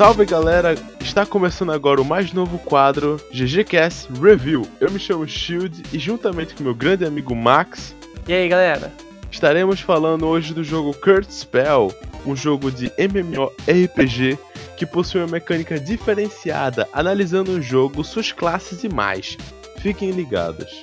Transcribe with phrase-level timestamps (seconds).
[0.00, 4.66] Salve galera, está começando agora o mais novo quadro GGCast Review.
[4.80, 7.94] Eu me chamo Shield e juntamente com meu grande amigo Max.
[8.26, 8.90] E aí galera?
[9.30, 11.94] Estaremos falando hoje do jogo Kurt Spell,
[12.24, 14.38] um jogo de MMORPG
[14.78, 19.36] que possui uma mecânica diferenciada, analisando o jogo, suas classes e mais.
[19.80, 20.82] Fiquem ligados.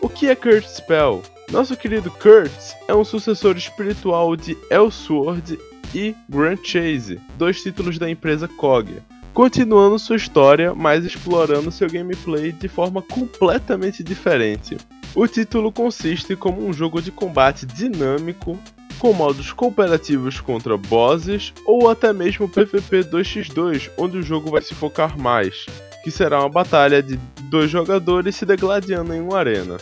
[0.00, 1.24] O que é Kurt Spell?
[1.50, 2.52] Nosso querido Kurt
[2.86, 5.58] é um sucessor espiritual de Elsword
[5.94, 12.52] e Grand Chase, dois títulos da empresa KOG, continuando sua história, mas explorando seu gameplay
[12.52, 14.76] de forma completamente diferente.
[15.14, 18.58] O título consiste como um jogo de combate dinâmico,
[18.98, 24.74] com modos cooperativos contra bosses ou até mesmo PVP 2x2, onde o jogo vai se
[24.74, 25.66] focar mais,
[26.04, 27.18] que será uma batalha de
[27.50, 29.76] dois jogadores se degladiando em uma arena.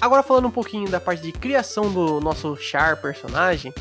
[0.00, 3.72] Agora falando um pouquinho da parte de criação do nosso Char personagem,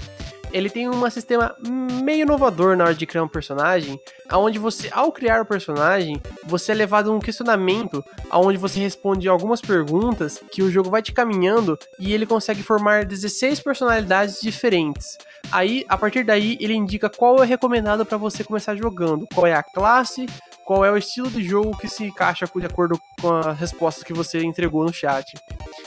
[0.51, 1.55] ele tem um sistema
[2.03, 6.71] meio inovador na hora de criar um personagem, aonde você, ao criar o personagem, você
[6.71, 11.11] é levado a um questionamento, aonde você responde algumas perguntas que o jogo vai te
[11.11, 15.17] caminhando e ele consegue formar 16 personalidades diferentes.
[15.51, 19.53] Aí, a partir daí, ele indica qual é recomendado para você começar jogando, qual é
[19.53, 20.25] a classe,
[20.69, 24.13] qual é o estilo de jogo que se encaixa de acordo com as respostas que
[24.13, 25.35] você entregou no chat.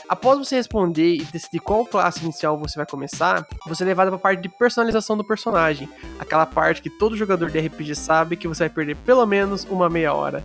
[0.09, 4.17] Após você responder e decidir qual classe inicial você vai começar, você é levado para
[4.17, 5.87] a parte de personalização do personagem,
[6.19, 9.89] aquela parte que todo jogador de RPG sabe que você vai perder pelo menos uma
[9.89, 10.43] meia hora.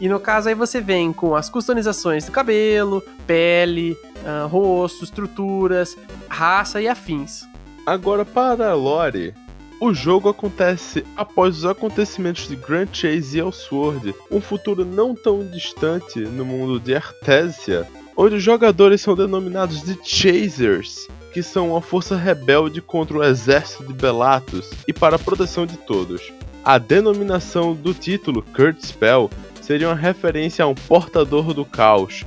[0.00, 5.94] E no caso aí você vem com as customizações do cabelo, pele, uh, rosto, estruturas,
[6.30, 7.46] raça e afins.
[7.84, 9.34] Agora para a lore,
[9.80, 15.46] o jogo acontece após os acontecimentos de Grand Chase e Elsword, um futuro não tão
[15.46, 21.82] distante no mundo de Artesia, onde os jogadores são denominados de Chasers, que são uma
[21.82, 26.32] força rebelde contra o exército de Belatos e para a proteção de todos.
[26.64, 29.30] A denominação do título, Kurt Spell,
[29.60, 32.24] seria uma referência a um portador do caos,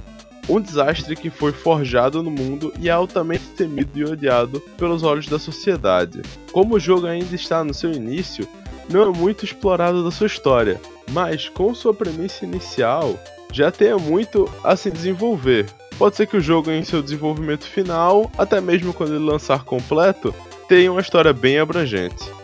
[0.49, 5.27] um desastre que foi forjado no mundo e é altamente temido e odiado pelos olhos
[5.27, 6.21] da sociedade.
[6.51, 8.47] Como o jogo ainda está no seu início,
[8.89, 13.17] não é muito explorado da sua história, mas com sua premissa inicial
[13.53, 15.67] já tenha muito a se desenvolver.
[15.97, 20.33] Pode ser que o jogo em seu desenvolvimento final, até mesmo quando ele lançar completo,
[20.67, 22.38] tenha uma história bem abrangente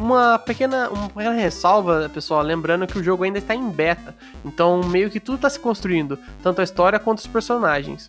[0.00, 4.82] uma pequena, uma pequena ressalva, pessoal, lembrando que o jogo ainda está em beta, então
[4.82, 8.08] meio que tudo está se construindo, tanto a história quanto os personagens.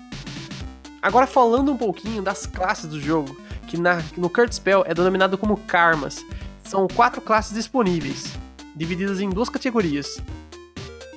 [1.01, 3.35] Agora falando um pouquinho das classes do jogo,
[3.67, 6.25] que na, no Kurt Spell é denominado como Karmas.
[6.63, 8.37] São quatro classes disponíveis,
[8.75, 10.21] divididas em duas categorias.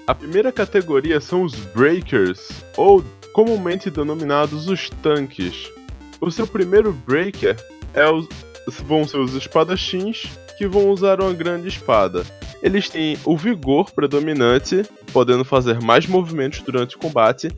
[0.07, 5.71] A primeira categoria são os Breakers, ou comumente denominados os Tanques.
[6.21, 7.57] O seu primeiro Breaker
[7.93, 8.27] é os,
[8.85, 12.25] vão ser os espadachins, que vão usar uma grande espada.
[12.63, 14.83] Eles têm o vigor predominante,
[15.13, 17.49] podendo fazer mais movimentos durante o combate.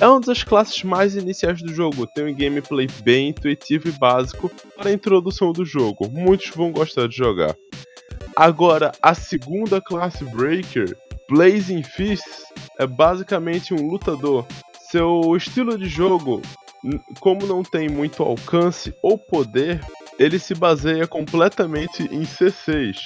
[0.00, 4.50] É uma das classes mais iniciais do jogo, tem um gameplay bem intuitivo e básico
[4.76, 7.54] para a introdução do jogo, muitos vão gostar de jogar.
[8.34, 10.96] Agora, a segunda classe Breaker,
[11.30, 12.24] Blazing Fist,
[12.78, 14.44] é basicamente um lutador.
[14.90, 16.42] Seu estilo de jogo,
[17.20, 19.80] como não tem muito alcance ou poder,
[20.18, 22.96] ele se baseia completamente em C6,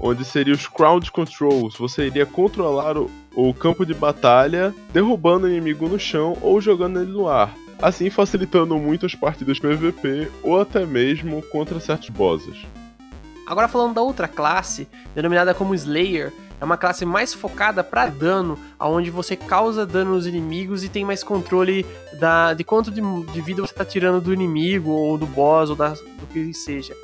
[0.00, 1.76] onde seria os crowd controls.
[1.76, 7.00] Você iria controlar o, o campo de batalha, derrubando o inimigo no chão ou jogando
[7.00, 7.54] ele no ar.
[7.80, 12.66] Assim facilitando muito as partidas PVP ou até mesmo contra certos bosses.
[13.46, 18.58] Agora falando da outra classe, denominada como Slayer, é uma classe mais focada para dano,
[18.78, 21.86] aonde você causa dano nos inimigos e tem mais controle
[22.18, 25.76] da, de quanto de, de vida você está tirando do inimigo, ou do boss, ou
[25.76, 26.94] da, do que seja.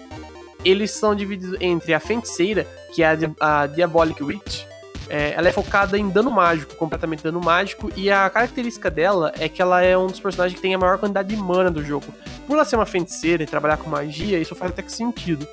[0.65, 4.65] Eles são divididos entre a feiticeira, que é a, a Diabolic Witch,
[5.09, 9.49] é, ela é focada em dano mágico, completamente dano mágico, e a característica dela é
[9.49, 12.07] que ela é um dos personagens que tem a maior quantidade de mana do jogo.
[12.47, 15.47] Por ela ser uma feiticeira e trabalhar com magia, isso faz até que sentido.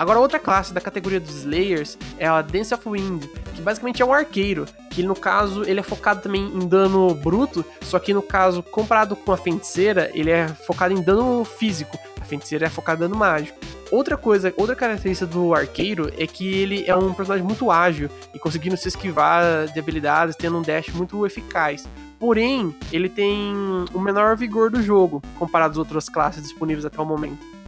[0.00, 4.06] Agora, outra classe da categoria dos Slayers é a Dance of Wind, que basicamente é
[4.06, 8.22] um arqueiro, que no caso ele é focado também em dano bruto, só que no
[8.22, 13.04] caso, comparado com a feiticeira, ele é focado em dano físico, a feiticeira é focada
[13.04, 13.58] em dano mágico.
[13.90, 18.38] Outra coisa, outra característica do arqueiro é que ele é um personagem muito ágil e
[18.38, 21.86] conseguindo se esquivar de habilidades, tendo um dash muito eficaz.
[22.18, 23.52] Porém, ele tem
[23.92, 27.59] o menor vigor do jogo comparado às outras classes disponíveis até o momento.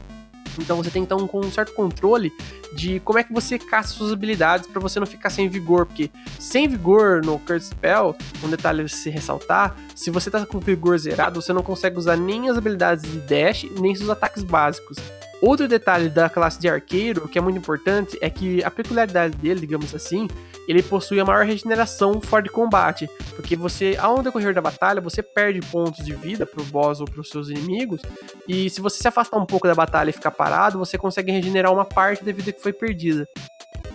[0.59, 2.33] Então você tem então um certo controle
[2.75, 6.11] de como é que você caça suas habilidades para você não ficar sem vigor, porque
[6.39, 10.99] sem vigor no Curse Spell, um detalhe a se ressaltar, se você tá com vigor
[10.99, 14.97] zerado, você não consegue usar nem as habilidades de dash, nem seus ataques básicos.
[15.43, 19.59] Outro detalhe da classe de arqueiro, que é muito importante, é que a peculiaridade dele,
[19.59, 20.29] digamos assim,
[20.69, 25.21] ele possui a maior regeneração fora de combate, porque você, ao decorrer da batalha, você
[25.21, 28.01] perde pontos de vida pro boss ou pros seus inimigos,
[28.47, 31.73] e se você se afastar um pouco da batalha e ficar parado, você consegue regenerar
[31.73, 33.27] uma parte da vida que foi perdida.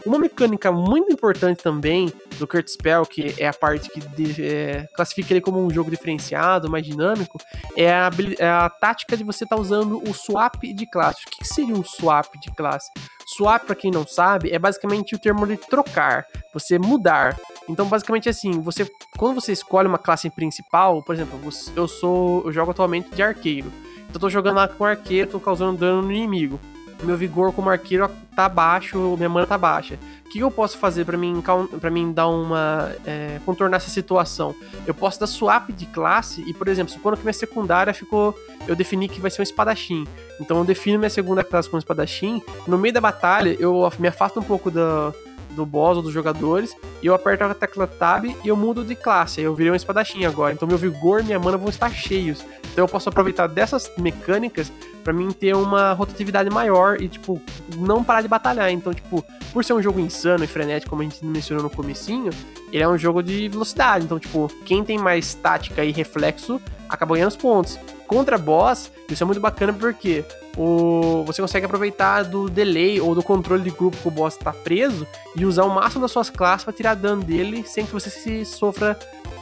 [0.06, 4.88] Uma mecânica muito importante também do Kurt Spell, que é a parte que de, é,
[4.96, 7.38] classifica ele como um jogo diferenciado, mais dinâmico,
[7.76, 8.10] é a,
[8.40, 11.24] é a tática de você estar tá usando o swap de classe.
[11.26, 12.90] O que, que seria um swap de classe?
[13.36, 17.38] Swap, para quem não sabe, é basicamente o termo de trocar, você mudar.
[17.68, 21.38] Então, basicamente assim, você quando você escolhe uma classe principal, por exemplo,
[21.76, 23.70] eu sou eu jogo atualmente de arqueiro.
[23.98, 26.58] Então, eu tô jogando lá com arqueiro, tô causando dano no inimigo
[27.04, 30.00] meu vigor como arqueiro tá baixo, minha mana tá baixa.
[30.26, 31.42] O que eu posso fazer para mim,
[31.80, 32.92] pra mim dar uma.
[33.06, 34.54] É, contornar essa situação?
[34.86, 38.38] Eu posso dar swap de classe e, por exemplo, supondo que minha secundária ficou.
[38.68, 40.06] Eu defini que vai ser um espadachim.
[40.40, 42.42] Então eu defino minha segunda classe como espadachim.
[42.68, 45.14] No meio da batalha, eu me afasto um pouco da,
[45.58, 48.96] do boss ou dos jogadores, e eu aperto a tecla Tab e eu mudo de
[48.96, 49.42] classe.
[49.42, 50.54] Eu virei um espadachim agora.
[50.54, 52.46] Então meu vigor e minha mana vão estar cheios.
[52.72, 54.72] Então eu posso aproveitar dessas mecânicas
[55.08, 57.42] para mim ter uma rotatividade maior e, tipo,
[57.78, 58.70] não parar de batalhar.
[58.70, 59.24] Então, tipo,
[59.54, 62.30] por ser um jogo insano e frenético, como a gente mencionou no comecinho,
[62.74, 64.04] ele é um jogo de velocidade.
[64.04, 66.60] Então, tipo, quem tem mais tática e reflexo
[66.90, 67.80] acaba ganhando os pontos.
[68.06, 70.26] Contra boss, isso é muito bacana porque
[70.58, 74.52] o, você consegue aproveitar do delay ou do controle de grupo que o boss está
[74.52, 75.08] preso
[75.38, 78.44] e usar o máximo das suas classes para tirar dano dele sem que você se
[78.44, 79.00] sofra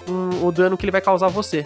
[0.07, 1.65] um, o dano que ele vai causar a você.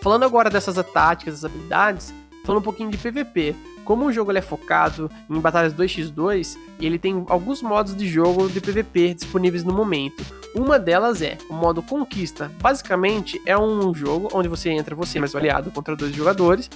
[0.00, 2.14] Falando agora dessas táticas, dessas habilidades,
[2.44, 3.56] falando um pouquinho de PVP.
[3.84, 8.60] Como o jogo é focado em batalhas 2x2, ele tem alguns modos de jogo de
[8.60, 10.24] PVP disponíveis no momento.
[10.54, 12.50] Uma delas é o modo Conquista.
[12.60, 16.70] Basicamente, é um jogo onde você entra você mais o aliado contra dois jogadores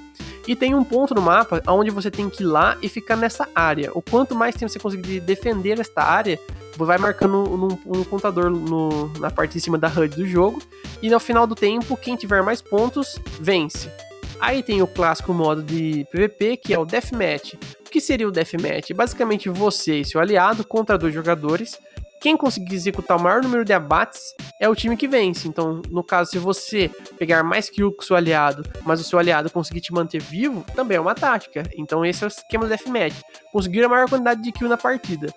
[0.47, 3.49] e tem um ponto no mapa onde você tem que ir lá e ficar nessa
[3.55, 3.91] área.
[3.95, 6.39] O quanto mais tempo você conseguir defender esta área,
[6.77, 10.61] vai marcando um, um contador no, na parte de cima da HUD do jogo.
[11.03, 13.91] E no final do tempo, quem tiver mais pontos, vence.
[14.41, 17.55] Aí tem o clássico modo de PVP, que é o Deathmatch.
[17.55, 18.93] O que seria o Deathmatch?
[18.93, 21.79] Basicamente você e seu aliado contra dois jogadores.
[22.21, 25.47] Quem conseguir executar o maior número de abates é o time que vence.
[25.47, 29.19] Então, no caso, se você pegar mais kill que o seu aliado, mas o seu
[29.19, 31.63] aliado conseguir te manter vivo, também é uma tática.
[31.77, 33.21] Então, esse é o esquema do Deathmatch.
[33.53, 35.33] Conseguir a maior quantidade de kill na partida.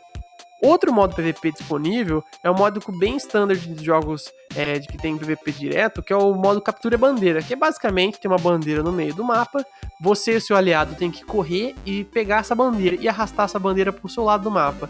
[0.62, 5.18] Outro modo PVP disponível é o modo bem standard de jogos é, de que tem
[5.18, 8.92] PVP direto, que é o modo captura bandeira, que é basicamente tem uma bandeira no
[8.92, 9.66] meio do mapa,
[10.00, 13.92] você e seu aliado tem que correr e pegar essa bandeira e arrastar essa bandeira
[13.92, 14.88] pro seu lado do mapa.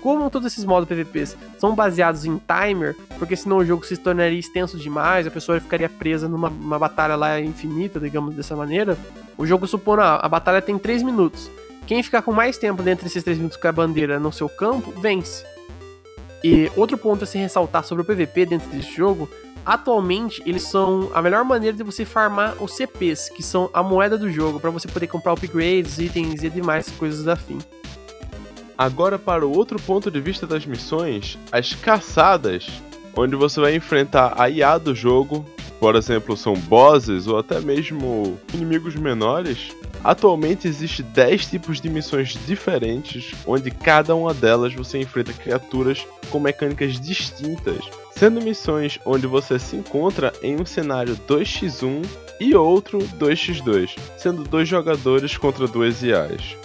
[0.00, 4.38] Como todos esses modos PVPs são baseados em timer, porque senão o jogo se tornaria
[4.38, 8.96] extenso demais, a pessoa ficaria presa numa batalha lá infinita, digamos dessa maneira,
[9.36, 11.50] o jogo supõe ah, a batalha tem 3 minutos.
[11.88, 14.92] Quem ficar com mais tempo dentro desses 3 minutos com a bandeira no seu campo,
[15.00, 15.42] vence.
[16.44, 19.26] E outro ponto a se ressaltar sobre o PVP dentro desse jogo,
[19.64, 24.18] atualmente eles são a melhor maneira de você farmar os CPs, que são a moeda
[24.18, 27.56] do jogo, para você poder comprar upgrades, itens e demais coisas afim.
[28.76, 32.68] Agora para o outro ponto de vista das missões, as caçadas,
[33.16, 35.42] onde você vai enfrentar a IA do jogo,
[35.80, 42.38] por exemplo, são bosses ou até mesmo inimigos menores, Atualmente existe 10 tipos de missões
[42.46, 47.78] diferentes, onde cada uma delas você enfrenta criaturas com mecânicas distintas,
[48.12, 52.06] sendo missões onde você se encontra em um cenário 2x1
[52.40, 56.56] e outro 2x2, sendo dois jogadores contra duas IAs.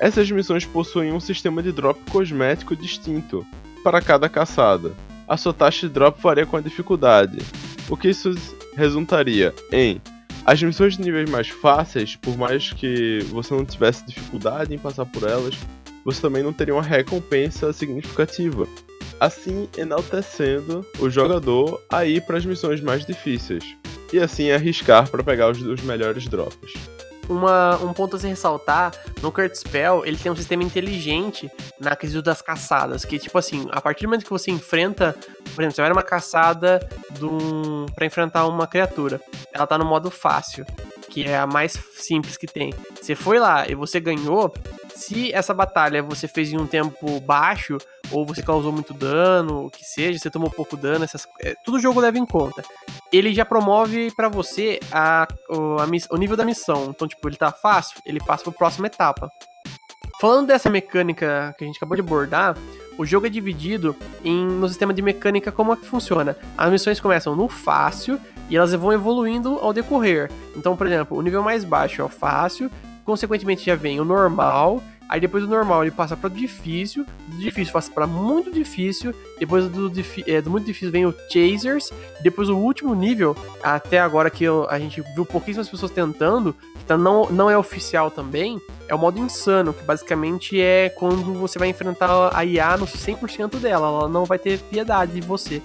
[0.00, 3.46] Essas missões possuem um sistema de drop cosmético distinto
[3.82, 4.92] para cada caçada.
[5.26, 7.38] A sua taxa de drop varia com a dificuldade,
[7.88, 8.34] o que isso
[8.76, 10.00] resultaria em
[10.46, 15.04] as missões de níveis mais fáceis, por mais que você não tivesse dificuldade em passar
[15.04, 15.56] por elas,
[16.04, 18.64] você também não teria uma recompensa significativa.
[19.18, 23.64] Assim, enaltecendo o jogador a ir para as missões mais difíceis,
[24.12, 26.95] e assim arriscar para pegar os, os melhores drops
[27.28, 28.92] uma, um ponto a se ressaltar,
[29.22, 33.66] no Kurt Spell, ele tem um sistema inteligente na quesito das caçadas, que tipo assim,
[33.70, 35.14] a partir do momento que você enfrenta,
[35.54, 36.86] por exemplo, você vai numa caçada
[37.22, 39.20] um, para enfrentar uma criatura,
[39.52, 40.64] ela tá no modo fácil,
[41.08, 42.74] que é a mais simples que tem.
[43.00, 44.52] Você foi lá e você ganhou,
[44.94, 47.78] se essa batalha você fez em um tempo baixo,
[48.10, 51.76] ou você causou muito dano, o que seja, você tomou pouco dano, essas, é, tudo
[51.76, 52.62] o jogo leva em conta.
[53.12, 56.86] Ele já promove para você a, o, a, o nível da missão.
[56.90, 59.30] Então, tipo, ele tá fácil, ele passa pra próxima etapa.
[60.20, 62.56] Falando dessa mecânica que a gente acabou de abordar,
[62.96, 63.94] o jogo é dividido
[64.24, 66.36] em, no sistema de mecânica como é que funciona.
[66.56, 70.30] As missões começam no fácil e elas vão evoluindo ao decorrer.
[70.56, 72.70] Então, por exemplo, o nível mais baixo é o fácil,
[73.04, 77.72] consequentemente já vem o normal, aí depois do normal ele passa para difícil, do difícil
[77.72, 79.92] passa para muito difícil, depois do,
[80.26, 84.78] é, do, muito difícil vem o Chasers, depois o último nível, até agora que a
[84.78, 89.18] gente viu pouquíssimas pessoas tentando, que tá, não, não é oficial também, é o modo
[89.18, 94.24] insano, que basicamente é quando você vai enfrentar a IA no 100% dela, ela não
[94.24, 95.62] vai ter piedade de você.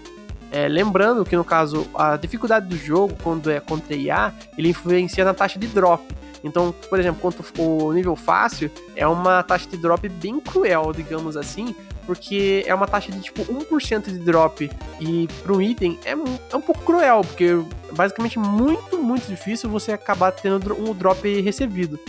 [0.51, 5.23] É, lembrando que no caso a dificuldade do jogo quando é contra IA, ele influencia
[5.23, 6.03] na taxa de drop.
[6.43, 11.37] Então, por exemplo, quanto o nível fácil é uma taxa de drop bem cruel, digamos
[11.37, 14.69] assim, porque é uma taxa de tipo 1% de drop
[14.99, 17.59] e para um item é, é um pouco cruel, porque
[17.93, 21.99] basicamente muito, muito difícil você acabar tendo um drop recebido.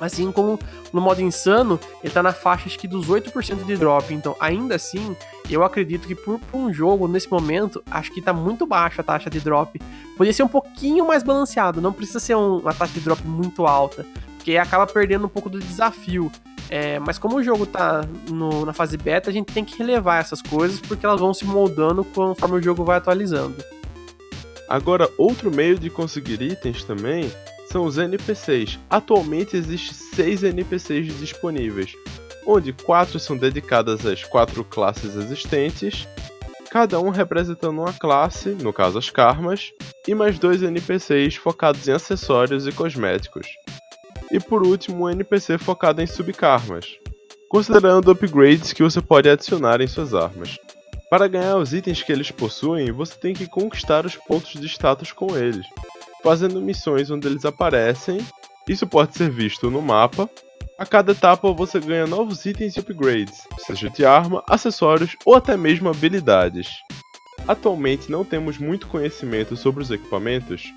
[0.00, 0.58] Assim como
[0.92, 4.12] no modo insano, ele tá na faixa acho que dos 8% de drop.
[4.12, 5.14] Então, ainda assim,
[5.48, 9.04] eu acredito que por, por, um jogo, nesse momento, acho que tá muito baixa a
[9.04, 9.80] taxa de drop.
[10.16, 13.66] Poderia ser um pouquinho mais balanceado, não precisa ser um, uma taxa de drop muito
[13.66, 16.30] alta, porque acaba perdendo um pouco do desafio.
[16.70, 20.20] É, mas como o jogo tá no, na fase beta, a gente tem que relevar
[20.20, 23.56] essas coisas, porque elas vão se moldando conforme o jogo vai atualizando.
[24.68, 27.28] Agora, outro meio de conseguir itens também
[27.70, 28.78] são os NPCs.
[28.88, 31.92] Atualmente existem 6 NPCs disponíveis,
[32.46, 36.06] onde 4 são dedicadas às 4 classes existentes,
[36.70, 39.72] cada um representando uma classe, no caso as karmas,
[40.06, 43.46] e mais dois NPCs focados em acessórios e cosméticos.
[44.30, 46.98] E por último, um NPC focado em subkarmas,
[47.48, 50.58] considerando upgrades que você pode adicionar em suas armas.
[51.08, 55.10] Para ganhar os itens que eles possuem, você tem que conquistar os pontos de status
[55.10, 55.66] com eles,
[56.22, 58.18] fazendo missões onde eles aparecem.
[58.68, 60.28] Isso pode ser visto no mapa.
[60.78, 65.56] A cada etapa você ganha novos itens e upgrades, seja de arma, acessórios ou até
[65.56, 66.68] mesmo habilidades.
[67.46, 70.72] Atualmente não temos muito conhecimento sobre os equipamentos,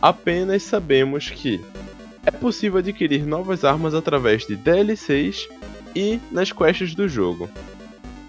[0.00, 1.60] apenas sabemos que
[2.24, 5.48] é possível adquirir novas armas através de DLCs
[5.94, 7.48] e nas quests do jogo.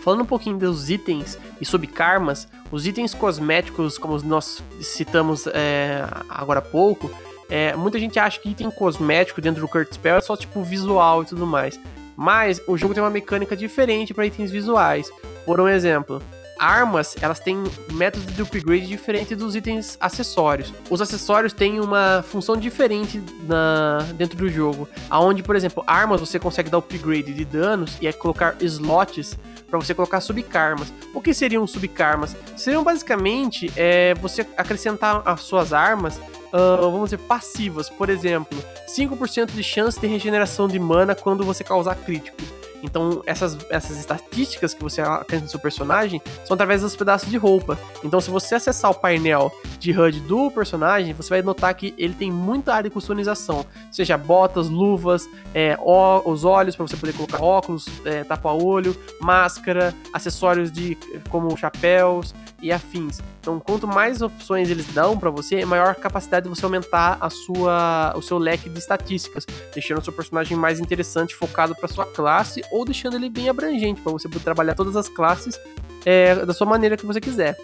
[0.07, 6.59] Falando um pouquinho dos itens e subkarmas, os itens cosméticos, como nós citamos é, agora
[6.59, 7.11] há pouco,
[7.49, 11.23] é, muita gente acha que item cosmético dentro do Kurt Spell é só tipo visual
[11.23, 11.77] e tudo mais.
[12.15, 15.11] Mas o jogo tem uma mecânica diferente para itens visuais.
[15.45, 16.23] Por um exemplo,
[16.57, 17.61] armas, elas têm
[17.91, 20.73] métodos de upgrade diferente dos itens acessórios.
[20.89, 26.39] Os acessórios têm uma função diferente na, dentro do jogo, aonde, por exemplo, armas você
[26.39, 29.37] consegue dar upgrade de danos e é colocar slots
[29.67, 30.93] para você colocar subkarmas.
[31.13, 32.35] O que seriam subkarmas?
[32.55, 37.89] Seriam basicamente é, você acrescentar as suas armas Uh, vamos dizer, passivas.
[37.89, 42.37] Por exemplo, 5% de chance de regeneração de mana quando você causar crítico.
[42.83, 47.37] Então, essas, essas estatísticas que você acrescenta no seu personagem são através dos pedaços de
[47.37, 47.77] roupa.
[48.03, 52.13] Então, se você acessar o painel de HUD do personagem, você vai notar que ele
[52.13, 53.65] tem muita área de customização.
[53.91, 59.93] Seja botas, luvas, é, ó, os olhos para você poder colocar óculos, é, tapa-olho, máscara,
[60.13, 60.97] acessórios de
[61.29, 63.19] como chapéus e afins.
[63.41, 68.13] Então, quanto mais opções eles dão para você, maior capacidade de você aumentar a sua,
[68.15, 72.63] o seu leque de estatísticas, deixando o seu personagem mais interessante, focado para sua classe,
[72.71, 75.59] ou deixando ele bem abrangente para você poder trabalhar todas as classes
[76.05, 77.57] é, da sua maneira que você quiser.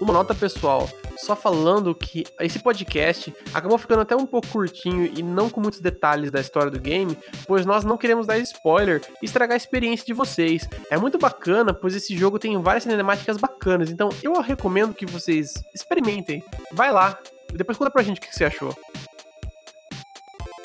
[0.00, 5.22] Uma nota pessoal: só falando que esse podcast acabou ficando até um pouco curtinho e
[5.22, 7.16] não com muitos detalhes da história do game,
[7.46, 10.68] pois nós não queremos dar spoiler e estragar a experiência de vocês.
[10.90, 15.52] É muito bacana, pois esse jogo tem várias cinemáticas bacanas, então eu recomendo que vocês
[15.74, 16.42] experimentem.
[16.72, 17.18] Vai lá,
[17.52, 18.74] e depois conta pra gente o que você achou.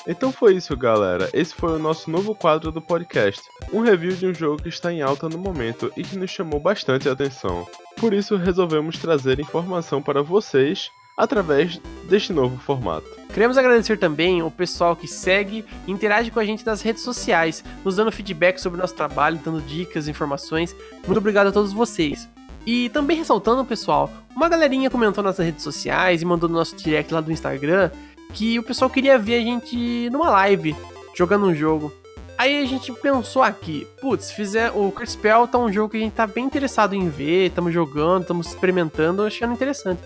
[0.08, 1.30] Então foi isso, galera.
[1.34, 3.42] Esse foi o nosso novo quadro do podcast.
[3.74, 6.60] Um review de um jogo que está em alta no momento e que nos chamou
[6.60, 7.68] bastante atenção.
[7.98, 13.08] Por isso, resolvemos trazer informação para vocês através deste novo formato.
[13.34, 17.64] Queremos agradecer também o pessoal que segue e interage com a gente nas redes sociais,
[17.84, 20.76] nos dando feedback sobre o nosso trabalho, dando dicas, informações.
[21.06, 22.28] Muito obrigado a todos vocês.
[22.66, 27.14] E também ressaltando, pessoal, uma galerinha comentou nas redes sociais e mandou no nosso direct
[27.14, 27.92] lá do Instagram
[28.34, 30.76] que o pessoal queria ver a gente numa live
[31.16, 31.94] jogando um jogo.
[32.38, 36.14] Aí a gente pensou aqui, putz, fizer o Spell tá um jogo que a gente
[36.14, 40.02] tá bem interessado em ver, estamos jogando, estamos experimentando, achando interessante.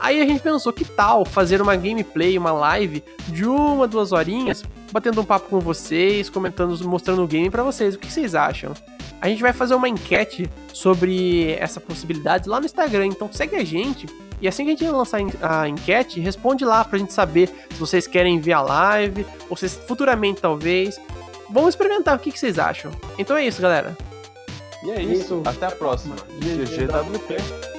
[0.00, 4.64] Aí a gente pensou, que tal fazer uma gameplay, uma live de uma, duas horinhas,
[4.90, 7.94] batendo um papo com vocês, comentando, mostrando o game para vocês.
[7.94, 8.72] O que vocês acham?
[9.20, 13.64] A gente vai fazer uma enquete sobre essa possibilidade lá no Instagram, então segue a
[13.64, 14.06] gente.
[14.40, 18.06] E assim que a gente lançar a enquete, responde lá pra gente saber se vocês
[18.06, 21.00] querem ver a live, ou se futuramente talvez.
[21.50, 22.90] Vamos experimentar, o que, que vocês acham?
[23.18, 23.96] Então é isso, galera.
[24.82, 26.16] E é isso, até a próxima.
[26.40, 27.75] GGWP.